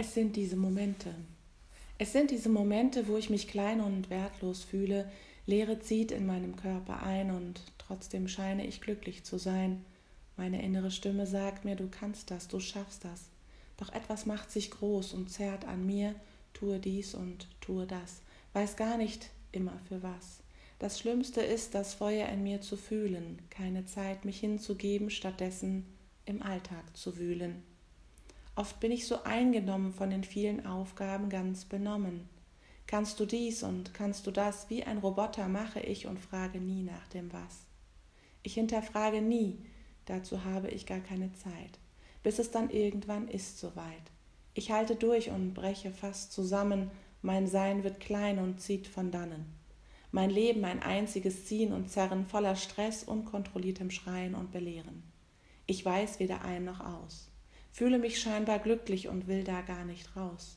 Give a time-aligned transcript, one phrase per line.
[0.00, 1.12] Es sind diese Momente.
[1.98, 5.10] Es sind diese Momente, wo ich mich klein und wertlos fühle,
[5.44, 9.84] Leere zieht in meinem Körper ein und trotzdem scheine ich glücklich zu sein.
[10.36, 13.24] Meine innere Stimme sagt mir, du kannst das, du schaffst das.
[13.76, 16.14] Doch etwas macht sich groß und zerrt an mir,
[16.54, 18.20] tue dies und tue das,
[18.52, 20.44] weiß gar nicht immer für was.
[20.78, 25.86] Das Schlimmste ist, das Feuer in mir zu fühlen, keine Zeit, mich hinzugeben, stattdessen
[26.24, 27.64] im Alltag zu wühlen.
[28.58, 32.28] Oft bin ich so eingenommen von den vielen Aufgaben ganz benommen.
[32.88, 36.82] Kannst du dies und kannst du das, wie ein Roboter mache ich und frage nie
[36.82, 37.66] nach dem Was.
[38.42, 39.60] Ich hinterfrage nie,
[40.06, 41.78] dazu habe ich gar keine Zeit,
[42.24, 44.10] bis es dann irgendwann ist soweit.
[44.54, 46.90] Ich halte durch und breche fast zusammen,
[47.22, 49.46] mein Sein wird klein und zieht von dannen.
[50.10, 55.04] Mein Leben ein einziges Ziehen und Zerren voller Stress, unkontrolliertem Schreien und Belehren.
[55.66, 57.30] Ich weiß weder ein noch aus
[57.72, 60.56] fühle mich scheinbar glücklich und will da gar nicht raus.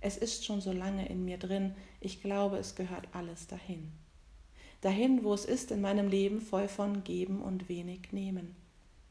[0.00, 3.92] Es ist schon so lange in mir drin, ich glaube, es gehört alles dahin.
[4.80, 8.56] Dahin, wo es ist in meinem Leben voll von Geben und wenig Nehmen.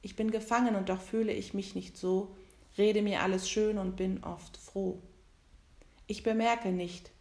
[0.02, 2.36] Ich bin gefangen und doch fühle ich mich nicht so,
[2.78, 5.02] rede mir alles schön und bin oft froh.
[6.08, 7.12] Ich bemerke nicht,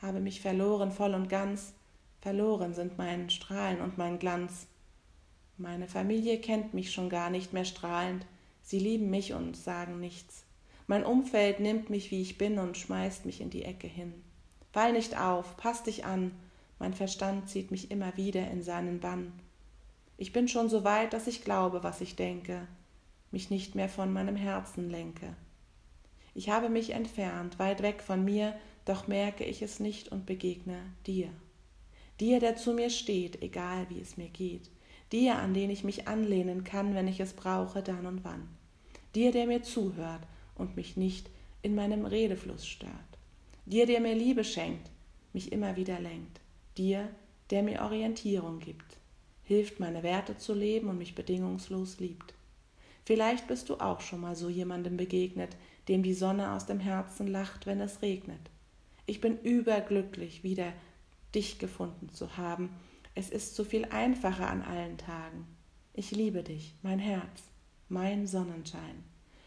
[0.00, 1.74] habe mich verloren voll und ganz,
[2.20, 4.68] verloren sind mein Strahlen und mein Glanz.
[5.58, 8.24] Meine Familie kennt mich schon gar nicht mehr strahlend,
[8.68, 10.44] Sie lieben mich und sagen nichts.
[10.86, 14.12] Mein Umfeld nimmt mich, wie ich bin, und schmeißt mich in die Ecke hin.
[14.72, 16.32] Fall nicht auf, pass dich an,
[16.78, 19.32] mein Verstand zieht mich immer wieder in seinen Bann.
[20.18, 22.68] Ich bin schon so weit, dass ich glaube, was ich denke,
[23.30, 25.34] mich nicht mehr von meinem Herzen lenke.
[26.34, 30.78] Ich habe mich entfernt, weit weg von mir, doch merke ich es nicht und begegne
[31.06, 31.30] dir.
[32.20, 34.68] Dir, der zu mir steht, egal wie es mir geht.
[35.12, 38.48] Dir, an den ich mich anlehnen kann, wenn ich es brauche, dann und wann
[39.14, 40.22] dir, der mir zuhört
[40.54, 41.28] und mich nicht
[41.62, 42.92] in meinem Redefluss stört,
[43.66, 44.90] dir, der mir Liebe schenkt,
[45.32, 46.40] mich immer wieder lenkt,
[46.76, 47.08] dir,
[47.50, 48.98] der mir Orientierung gibt,
[49.42, 52.34] hilft, meine Werte zu leben und mich bedingungslos liebt.
[53.04, 55.56] Vielleicht bist du auch schon mal so jemandem begegnet,
[55.88, 58.50] dem die Sonne aus dem Herzen lacht, wenn es regnet.
[59.06, 60.72] Ich bin überglücklich, wieder
[61.34, 62.70] dich gefunden zu haben.
[63.18, 65.44] Es ist so viel einfacher an allen Tagen.
[65.92, 67.42] Ich liebe dich, mein Herz
[67.88, 69.02] mein Sonnenschein.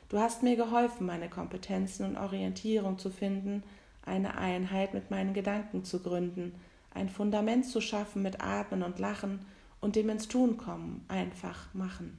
[0.10, 3.64] Du hast mir geholfen, meine Kompetenzen und Orientierung zu finden,
[4.02, 6.54] eine Einheit mit meinen Gedanken zu gründen,
[6.94, 9.46] ein Fundament zu schaffen mit Atmen und Lachen
[9.80, 12.18] und dem ins Tun kommen, einfach machen.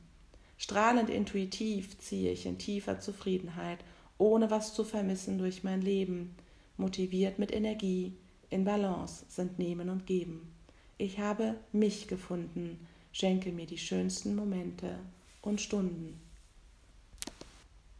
[0.56, 3.84] Strahlend intuitiv ziehe ich in tiefer Zufriedenheit,
[4.16, 6.34] ohne was zu vermissen durch mein Leben,
[6.78, 8.16] motiviert mit Energie,
[8.48, 10.54] in Balance sind Nehmen und Geben.
[11.02, 15.00] Ich habe mich gefunden, schenke mir die schönsten Momente
[15.40, 16.20] und Stunden